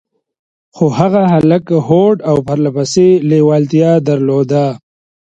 [0.75, 4.65] خو هغه کلک هوډ او پرله پسې لېوالتيا درلوده.